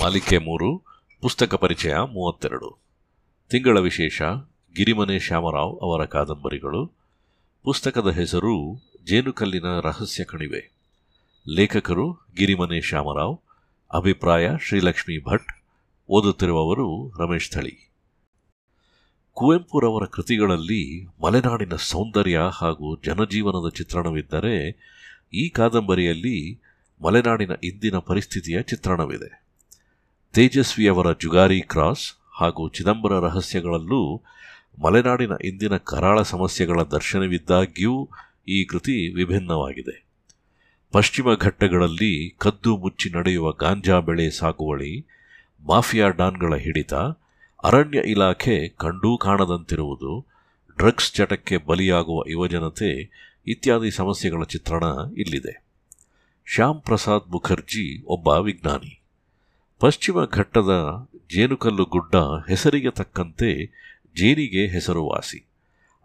ಮಾಲಿಕೆ 0.00 0.38
ಮೂರು, 0.38 0.82
ಪುಸ್ತಕ 1.20 1.54
ಪರಿಚಯ 1.54 1.94
ಮೂವತ್ತೆರಡು. 1.94 2.78
ತಿಂಗಳ 3.50 3.78
ವಿಶೇಷ, 3.78 4.22
ಗಿರಿಮನೆ 4.76 5.18
ಶ್ಯಾಮರಾವ್ 5.18 5.78
ಅವರ 5.82 6.04
ಕಾದಂಬರಿಗಳು. 6.04 6.86
ಪುಸ್ತಕದ 7.62 8.10
ಹೆಸರು 8.10 8.82
ಜೇನುಕಲ್ಲಿನ 9.04 9.64
ರಹಸ್ಯ 9.82 10.24
ಕಣಿವೆ. 10.24 10.72
ಲೇಖಕರು 11.48 12.12
ಗಿರಿಮನೆ 12.12 12.80
ಶ್ಯಾಮರಾವ್, 12.80 13.38
ಅಭಿಪ್ರಾಯ 13.94 14.50
ಶ್ರೀಲಕ್ಷ್ಮಿ 14.60 15.24
ಭಟ್, 15.24 15.48
ಓದುತ್ತಿರುವವರು 16.08 17.12
ರಮೇಶ್ 17.18 17.50
ಥಳಿ. 17.50 17.90
ಕುವೆಂಪುರವರ 19.34 20.04
ಕೃತಿಗಳಲ್ಲಿ 20.04 21.06
ಮಲೆನಾಡಿನ 21.24 21.76
ಸೌಂದರ್ಯ 21.76 22.38
ಹಾಗೂ 22.52 22.96
ಜನಜೀವನದ 22.96 23.68
ಚಿತ್ರಣವಿದ್ದರೆ 23.76 24.78
ಈ 25.34 25.48
ಕಾದಂಬರಿಯಲ್ಲಿ 25.48 26.60
ಮಲೆನಾಡಿನ 27.04 27.50
ಇಂದಿನ 27.64 27.98
ಪರಿಸ್ಥಿತಿಯ 27.98 28.62
ಚಿತ್ರಣವಿದೆ. 28.62 29.47
ತೇಜಸ್ವಿಯವರ 30.38 31.12
ಜುಗಾರಿ 31.12 31.60
ಕ್ರಾಸ್ 31.60 32.12
ಹಾಗೂ 32.40 32.68
ಚಿದಂಬರ 32.68 33.12
ರಹಸ್ಯಗಳಲ್ಲೂ 33.12 34.22
ಮಲೆನಾಡಿನ 34.84 35.32
ಇಂದಿನ 35.44 35.76
ಕರಾಳ 35.76 36.22
ಸಮಸ್ಯೆಗಳ 36.22 36.82
ದರ್ಶನವಿದ್ದಾಗ್ಯೂ 36.82 38.08
ಈ 38.48 38.64
ಕೃತಿ 38.64 39.14
ವಿಭಿನ್ನವಾಗಿದೆ. 39.14 40.06
ಪಶ್ಚಿಮ 40.92 41.34
ಘಟ್ಟಗಳಲ್ಲಿ 41.34 42.36
ಕದ್ದು 42.38 42.76
ಮುಚ್ಚಿ 42.76 43.10
ನಡೆಯುವ 43.10 43.52
ಗಾಂಜಾ 43.52 43.98
ಬೆಳೆ 43.98 44.30
ಸಾಗುವಳಿ, 44.30 45.06
ಮಾಫಿಯಾ 45.66 46.08
ಡಾನ್ಗಳ 46.08 46.54
ಹಿಡಿತ, 46.54 46.94
ಅರಣ್ಯ 47.64 47.98
ಇಲಾಖೆ 47.98 48.68
ಕಂಡೂ 48.68 49.18
ಕಾಣದಂತಿರುವುದು, 49.18 50.26
ಡ್ರಗ್ಸ್ 50.76 51.12
ಚಟಕ್ಕೆ 51.12 51.56
ಬಲಿಯಾಗುವ 51.56 52.24
ಯುವಜನತೆ 52.30 52.90
ಇತ್ಯಾದಿ 53.46 53.90
ಸಮಸ್ಯೆಗಳ 53.90 54.42
ಚಿತ್ರಣ 54.42 54.84
ಇಲ್ಲಿದೆ. 55.16 55.64
ಶ್ಯಾಮ್ 56.54 56.82
ಪ್ರಸಾದ್ 56.82 57.30
ಮುಖರ್ಜಿ 57.30 58.04
ಒಬ್ಬ 58.06 58.28
ವಿಜ್ಞಾನಿ. 58.28 59.07
ಪಶ್ಚಿಮ 59.80 60.24
ಘಟ್ಟದ 60.24 60.70
ಜೇನುಕಲ್ಲು 61.34 61.84
ಗುಡ್ಡ 61.84 62.16
ಹೆಸರಿಗೆ 62.16 62.90
ತಕ್ಕಂತೆ 62.90 63.66
ಜೇನಿಗೆ 64.16 64.66
ಹೆಸರುವಾಸಿ. 64.66 65.46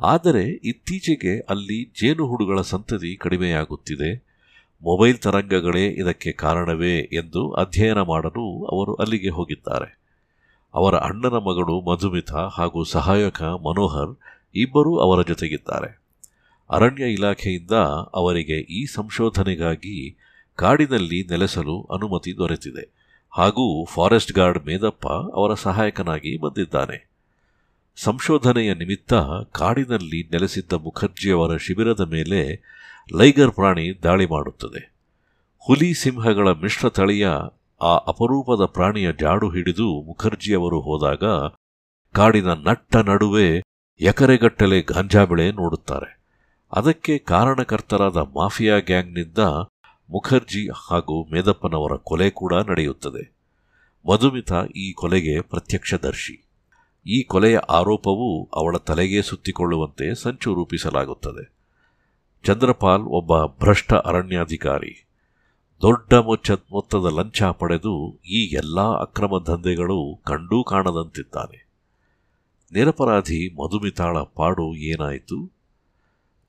ಆದರೆ 0.02 0.52
ಇತ್ತೀಚೆಗೆ 0.52 1.40
ಅಲ್ಲಿ 1.40 1.84
ಜೇನುಹುಡುಗಳ 1.84 2.62
ಸಂತತಿ 2.62 3.16
ಕಡಿಮೆಯಾಗುತ್ತಿದೆ. 3.16 4.16
ಮೊಬೈಲ್ 4.82 5.18
ತರಂಗಗಳೇ 5.18 5.88
ಇದಕ್ಕೆ 5.88 6.32
ಕಾರಣವೇ 6.32 7.00
ಎಂದು 7.00 7.52
ಅಧ್ಯಯನ 7.52 8.02
ಮಾಡಲು 8.02 8.66
ಅವರು 8.66 8.94
ಅಲ್ಲಿಗೆ 8.94 9.30
ಹೋಗಿದ್ದಾರೆ. 9.30 10.00
ಅವರ 10.74 10.96
ಅಣ್ಣನ 10.96 11.38
ಮಗಳು 11.38 11.82
ಮಧುಮಿತ 11.82 12.32
ಹಾಗೂ 12.32 12.84
ಸಹಾಯಕ 12.84 13.44
ಮನೋಹರ್ 13.44 14.18
ಇಬ್ಬರೂ 14.56 14.98
ಅವರ 14.98 15.22
ಜೊತೆಗಿದ್ದಾರೆ. 15.28 16.02
ಅರಣ್ಯ 16.70 17.14
ಇಲಾಖೆಯಿಂದ 17.14 17.72
ಅವರಿಗೆ 18.14 18.60
ಈ 18.60 18.86
ಸಂಶೋಧನೆಗಾಗಿ 18.86 20.16
ಕಾಡಿನಲ್ಲಿ 20.56 21.28
ನೆಲೆಸಲು 21.30 21.82
ಅನುಮತಿ 21.84 22.38
ದೊರೆತಿದೆ. 22.38 22.93
ಹಾಗೂ 23.36 23.86
ಫಾರೆಸ್ಟ್ 23.86 24.34
ಗಾರ್ಡ್ 24.34 24.66
ಮೇದಪ್ಪ 24.66 25.08
ಅವರ 25.08 25.54
ಸಹಾಯಕನಾಗಿ 25.54 26.38
ಬಂದಿದ್ದಾನೆ. 26.38 27.10
ಸಂಶೋಧನೆಯ 27.96 28.74
ನಿಮಿತ್ತ 28.74 29.14
ಕಾಡಿನಲ್ಲಿ 29.52 30.30
ನೆಲೆಸಿದ್ದ 30.32 30.74
ಮುಖರ್ಜಿಯವರ 30.74 31.58
ಶಿಬಿರದ 31.58 32.02
ಮೇಲೆ 32.02 32.62
ಲೈಗರ್ 33.16 33.52
ಪ್ರಾಣಿ 33.52 34.04
ದಾಳಿ 34.04 34.26
ಮಾಡುತ್ತದೆ. 34.26 34.94
ಹುಲಿ 35.58 35.94
ಸಿಂಹಗಳ 35.94 36.48
ಮಿಶ್ರ 36.48 36.90
ತಳಿಯ 36.90 37.28
ಆ 37.82 37.96
ಅಪರೂಪದ 37.96 38.66
ಪ್ರಾಣಿಯ 38.66 39.14
ಜಾಡು 39.14 39.50
ಹಿಡಿದು 39.50 40.02
ಮುಖರ್ಜಿಯವರು 40.02 40.82
ಹೋದಾಗ 40.82 41.24
ಕಾಡಿನ 42.14 42.54
ನಟ್ಟ 42.54 42.96
ನಡುವೆ 42.96 43.64
ಎಕರೆಗಟ್ಟಲೆ 44.00 44.82
ಗಾಂಜಾ 44.82 45.24
ಬೆಳೆ 45.24 45.52
ನೋಡುತ್ತಾರೆ. 45.52 46.20
ಅದಕ್ಕೆ 46.74 47.18
ಕಾರಣಕರ್ತರಾದ 47.18 48.18
ಮಾಫಿಯಾ 48.18 48.80
ಗ್ಯಾಂಗ್ನಿಂದ 48.80 49.38
ಮುಖರ್ಜಿ 50.12 50.70
ಹಾಗೂ 50.90 51.24
ಮೇದಪ್ಪನವರ 51.24 51.96
ಕೊಲೆ 51.96 52.30
ಕೂಡ 52.30 52.54
ನಡೆಯುತ್ತದೆ. 52.54 53.33
ಮಧುಮಿತಾ 54.10 54.66
ಈ 54.76 54.94
ಕೊಲೆಗೆ 54.94 55.42
ಪ್ರತ್ಯಕ್ಷದರ್ಶಿ. 55.42 56.44
ಈ 57.08 57.24
ಕೊಲೆಯ 57.24 57.58
ಆರೋಪವು 57.58 58.50
ಅವಳ 58.54 58.78
ತಲೆಗೆ 58.78 59.22
ಸುತ್ತಿಕೊಳ್ಳುವಂತೆ 59.22 60.16
ಸಂಚು 60.16 60.54
ರೂಪಿಸಲಾಗುತ್ತದೆ. 60.54 61.54
ಚಂದ್ರಪಾಲ್ 62.44 63.02
ಒಬ್ಬ 63.02 63.46
ಭ್ರಷ್ಟ 63.46 63.94
ಅರಣ್ಯಾಧಿಕಾರಿ. 63.94 65.08
ದೊಡ್ಡ 65.82 66.14
ಮೊಚ್ಚ 66.14 66.52
ಮೊತ್ತದ 66.52 67.06
ಲಂಚ 67.06 67.44
ಪಡೆದು 67.44 68.20
ಈ 68.26 68.56
ಎಲ್ಲಾ 68.56 68.94
ಅಕ್ರಮ 69.02 69.32
ದಂಧೆಗಳು 69.46 70.22
ಕಂಡೂ 70.26 70.64
ಕಾಣದಂತಿದ್ದಾನೆ. 70.64 71.68
ನಿರಪರಾಧಿ 72.72 73.56
ಮಧುಮಿತಾಳ 73.56 74.18
ಪಾಡು 74.18 74.76
ಏನಾಯಿತು? 74.76 75.52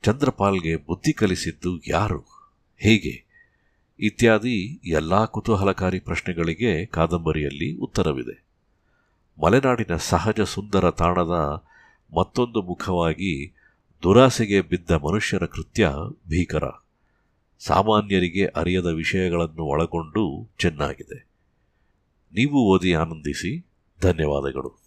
ಚಂದ್ರಪಾಲ್ಗೆ 0.03 0.76
ಬುದ್ಧಿ 0.76 1.12
ಕಲಿಸಿದ್ದು 1.12 1.81
ಯಾರು? 1.88 2.25
ಹೇಗೆ? 2.78 3.23
ಇತ್ಯಾದಿ 4.00 4.81
ಎಲ್ಲ 4.87 5.25
ಕುತೂಹಲಕಾರಿ 5.25 6.00
ಪ್ರಶ್ನೆಗಳಿಗೆ 6.00 6.87
ಕಾದಂಬರಿಯಲ್ಲಿ 6.87 7.77
ಉತ್ತರವಿದೆ. 7.77 8.44
ಮಲೆನಾಡಿನ 9.43 9.97
ಸಹಜ 9.97 10.41
ಸುಂದರ 10.41 10.91
ತಾಣದ 10.91 11.65
ಮತ್ತೊಂದು 12.16 12.62
ಮುಖವಾಗಿ 12.62 13.53
ದುರಾಸೆಗೆ 14.03 14.60
ಬಿದ್ದ 14.60 14.91
ಮನುಷ್ಯರ 14.91 15.47
ಕೃತ್ಯ 15.47 15.91
ಭೀಕರ. 16.28 16.65
ಸಾಮಾನ್ಯರಿಗೆ 17.59 18.47
ಅರಿಯದ 18.47 18.87
ವಿಷಯಗಳನ್ನು 18.87 19.62
ಒಳಗೊಂಡು 19.62 20.50
ಚೆನ್ನಾಗಿದೆ. 20.59 21.26
ನೀವು 22.34 22.66
ಓದಿ 22.66 22.93
ಆನಂದಿಸಿ. 22.93 23.66
ಧನ್ಯವಾದಗಳು. 24.03 24.83